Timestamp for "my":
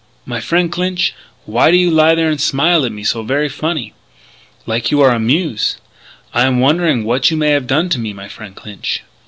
0.25-0.39, 8.11-8.27